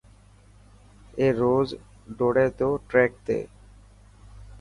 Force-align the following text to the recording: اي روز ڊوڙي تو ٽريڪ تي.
اي 1.19 1.25
روز 1.41 1.67
ڊوڙي 2.17 2.47
تو 2.57 2.67
ٽريڪ 2.89 3.11
تي. 3.25 3.39